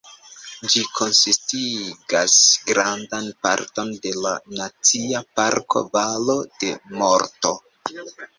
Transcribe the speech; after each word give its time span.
Ĝi 0.75 0.79
konsistigas 0.99 2.37
grandan 2.69 3.27
parton 3.47 3.93
de 4.07 4.15
la 4.25 4.33
Nacia 4.61 5.23
Parko 5.41 5.85
Valo 5.99 6.39
de 6.65 6.73
Morto. 7.03 7.55